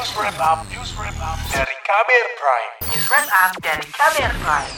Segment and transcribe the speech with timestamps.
[0.00, 2.72] News Wrap Up, News Wrap Up dari Kamer Prime.
[2.88, 4.72] News Wrap Up dari Kamer Prime.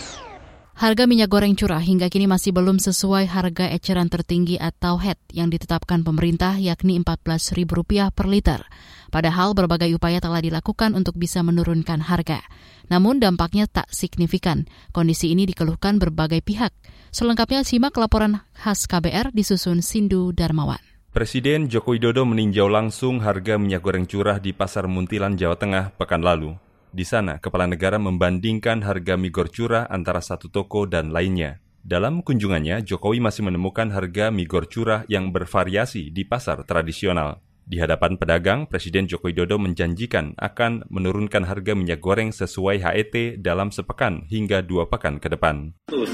[0.74, 5.46] Harga minyak goreng curah hingga kini masih belum sesuai harga eceran tertinggi atau HET yang
[5.46, 8.66] ditetapkan pemerintah yakni Rp14.000 per liter.
[9.14, 12.42] Padahal berbagai upaya telah dilakukan untuk bisa menurunkan harga.
[12.90, 14.66] Namun dampaknya tak signifikan.
[14.90, 16.74] Kondisi ini dikeluhkan berbagai pihak.
[17.14, 20.91] Selengkapnya simak laporan khas KBR disusun Sindu Darmawan.
[21.12, 26.24] Presiden Joko Widodo meninjau langsung harga minyak goreng curah di Pasar Muntilan, Jawa Tengah pekan
[26.24, 26.56] lalu.
[26.88, 31.60] Di sana, kepala negara membandingkan harga mie gor curah antara satu toko dan lainnya.
[31.84, 37.44] Dalam kunjungannya, Jokowi masih menemukan harga mie gor curah yang bervariasi di pasar tradisional.
[37.72, 43.72] Di hadapan pedagang, Presiden Joko Widodo menjanjikan akan menurunkan harga minyak goreng sesuai HET dalam
[43.72, 45.72] sepekan hingga dua pekan ke depan.
[45.88, 46.12] 15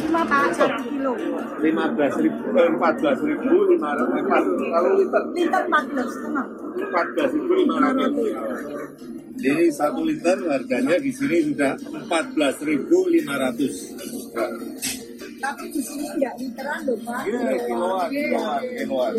[0.00, 1.12] lima Pak satu kilo.
[1.60, 6.46] 15 ribu, eh, 14 ribu 500, kalau liter Liter 14 setengah.
[6.72, 8.08] 14 ribu 500.
[9.44, 11.76] Jadi satu liter harganya di sini sudah
[12.08, 13.92] 14 ribu 500.
[15.36, 17.28] Tapi di sini enggak literan loh Pak.
[17.28, 19.12] Iya, kiloan, kiloan, kiloan.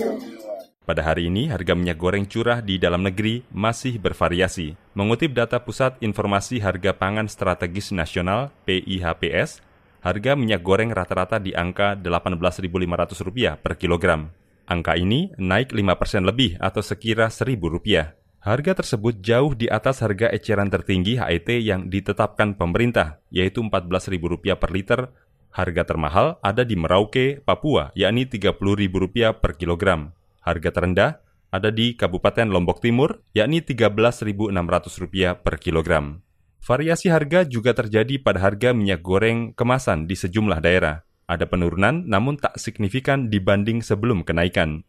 [0.86, 4.78] Pada hari ini, harga minyak goreng curah di dalam negeri masih bervariasi.
[4.94, 9.66] Mengutip data Pusat Informasi Harga Pangan Strategis Nasional (PIHPS),
[10.06, 14.30] harga minyak goreng rata-rata di angka Rp18.500 per kilogram.
[14.70, 18.14] Angka ini naik 5 persen lebih atau sekira Rp1.000.
[18.46, 24.70] Harga tersebut jauh di atas harga eceran tertinggi HET yang ditetapkan pemerintah, yaitu Rp14.000 per
[24.70, 25.10] liter.
[25.50, 30.14] Harga termahal ada di Merauke, Papua, yakni Rp30.000 per kilogram.
[30.46, 36.22] Harga terendah ada di Kabupaten Lombok Timur, yakni Rp13.600 per kilogram.
[36.62, 41.02] Variasi harga juga terjadi pada harga minyak goreng kemasan di sejumlah daerah.
[41.26, 44.86] Ada penurunan namun tak signifikan dibanding sebelum kenaikan.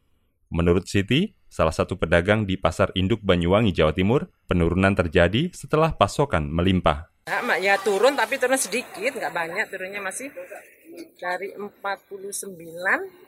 [0.53, 6.53] Menurut Siti, salah satu pedagang di Pasar Induk Banyuwangi, Jawa Timur, penurunan terjadi setelah pasokan
[6.53, 7.16] melimpah.
[7.27, 10.31] Ya, mak, ya turun tapi turun sedikit, nggak banyak turunnya masih
[11.19, 12.55] dari 49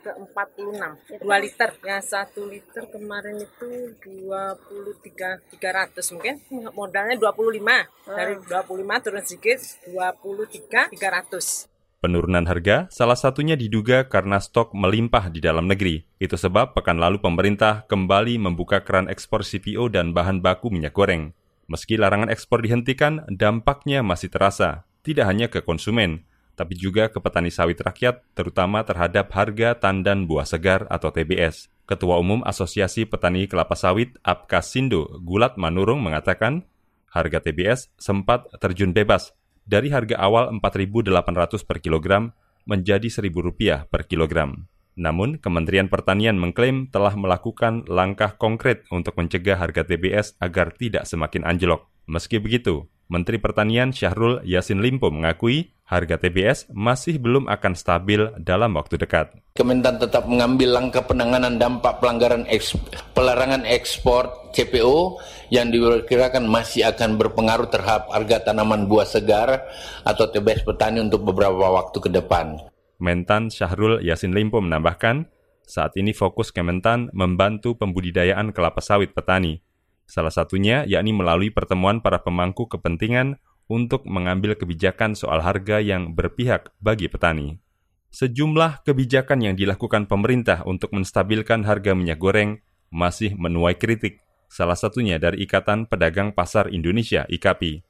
[0.06, 6.34] ke 46 2 liter ya satu liter kemarin itu 23 300 mungkin
[6.72, 7.58] modalnya 25
[8.06, 9.58] dari 25 turun sedikit
[9.90, 11.68] 23 300
[11.98, 16.06] Penurunan harga salah satunya diduga karena stok melimpah di dalam negeri.
[16.22, 21.34] Itu sebab pekan lalu pemerintah kembali membuka keran ekspor CPO dan bahan baku minyak goreng.
[21.68, 24.88] Meski larangan ekspor dihentikan, dampaknya masih terasa.
[25.04, 26.24] Tidak hanya ke konsumen,
[26.56, 31.68] tapi juga ke petani sawit rakyat, terutama terhadap harga tandan buah segar atau TBS.
[31.84, 36.64] Ketua Umum Asosiasi Petani Kelapa Sawit Apkasindo Gulat Manurung mengatakan,
[37.12, 39.36] harga TBS sempat terjun bebas
[39.68, 42.32] dari harga awal Rp4.800 per kilogram
[42.64, 44.68] menjadi Rp1.000 per kilogram.
[44.98, 51.46] Namun, Kementerian Pertanian mengklaim telah melakukan langkah konkret untuk mencegah harga TBS agar tidak semakin
[51.46, 51.86] anjlok.
[52.10, 58.76] Meski begitu, Menteri Pertanian Syahrul Yasin Limpo mengakui harga TBS masih belum akan stabil dalam
[58.76, 59.32] waktu dekat.
[59.56, 62.76] Kementan tetap mengambil langkah penanganan dampak pelanggaran eks,
[63.16, 65.16] pelarangan ekspor CPO
[65.48, 69.64] yang diperkirakan masih akan berpengaruh terhadap harga tanaman buah segar
[70.04, 72.60] atau TBS petani untuk beberapa waktu ke depan.
[72.98, 75.30] Mentan Syahrul Yasin Limpo menambahkan,
[75.62, 79.62] saat ini fokus Kementan membantu pembudidayaan kelapa sawit petani.
[80.08, 83.38] Salah satunya yakni melalui pertemuan para pemangku kepentingan
[83.68, 87.60] untuk mengambil kebijakan soal harga yang berpihak bagi petani.
[88.08, 95.20] Sejumlah kebijakan yang dilakukan pemerintah untuk menstabilkan harga minyak goreng masih menuai kritik, salah satunya
[95.20, 97.84] dari Ikatan Pedagang Pasar Indonesia IKAPI.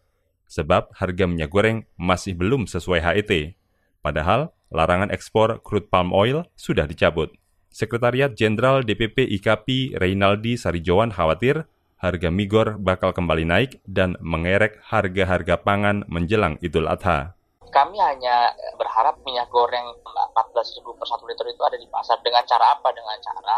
[0.51, 3.55] Sebab harga minyak goreng masih belum sesuai HET.
[4.03, 7.33] Padahal, larangan ekspor crude palm oil sudah dicabut.
[7.69, 11.69] Sekretariat Jenderal DPP IKAPI Reynaldi Sarijowan khawatir
[11.99, 17.35] harga migor bakal kembali naik dan mengerek harga-harga pangan menjelang Idul Adha.
[17.69, 22.17] Kami hanya berharap minyak goreng 14.000 per 1 liter itu ada di pasar.
[22.25, 22.89] Dengan cara apa?
[22.97, 23.57] Dengan cara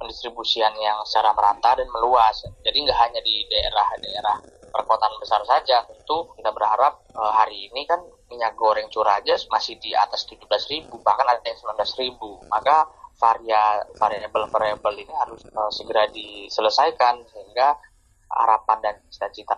[0.00, 2.42] pendistribusian yang secara merata dan meluas.
[2.64, 4.36] Jadi nggak hanya di daerah-daerah
[4.72, 5.84] perkotaan besar saja.
[5.84, 8.00] Tentu kita berharap eh, hari ini kan
[8.32, 12.48] minyak goreng curah aja masih di atas 17.000, bahkan ada yang 19.000.
[12.48, 12.88] Maka
[13.22, 17.78] varia variabel-variabel ini harus uh, segera diselesaikan sehingga
[18.32, 19.54] harapan dan cita-cita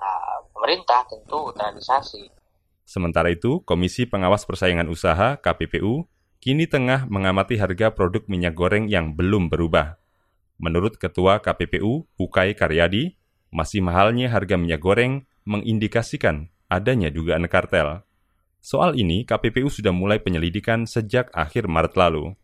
[0.51, 2.29] pemerintah tentu terrealisasi.
[2.85, 6.05] Sementara itu, Komisi Pengawas Persaingan Usaha KPPU
[6.45, 9.97] kini tengah mengamati harga produk minyak goreng yang belum berubah.
[10.61, 13.17] Menurut Ketua KPPU, Ukay Karyadi,
[13.55, 18.03] masih mahalnya harga minyak goreng mengindikasikan adanya dugaan kartel.
[18.59, 22.35] Soal ini, KPPU sudah mulai penyelidikan sejak akhir Maret lalu.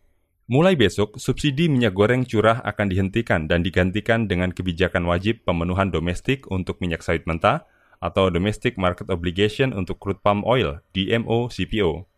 [0.47, 6.47] Mulai besok, subsidi minyak goreng curah akan dihentikan dan digantikan dengan kebijakan wajib pemenuhan domestik
[6.51, 7.67] untuk minyak sawit mentah
[8.03, 12.09] atau Domestic Market Obligation untuk crude palm oil, DMO CPO.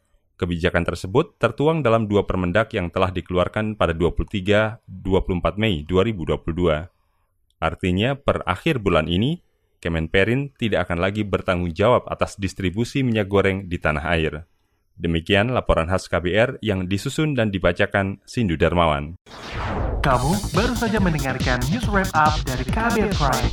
[0.40, 4.80] Kebijakan tersebut tertuang dalam dua permendak yang telah dikeluarkan pada 23-24
[5.60, 7.01] Mei 2022.
[7.62, 9.38] Artinya, per akhir bulan ini,
[9.82, 14.46] Kemenperin tidak akan lagi bertanggung jawab atas distribusi minyak goreng di tanah air.
[14.94, 19.18] Demikian laporan khas KBR yang disusun dan dibacakan Sindu Darmawan.
[20.06, 23.50] Kamu baru saja mendengarkan news wrap up dari KBR Prime.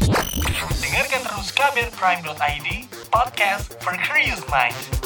[0.78, 2.68] Dengarkan terus kbrprime.id,
[3.10, 4.99] podcast for curious minds.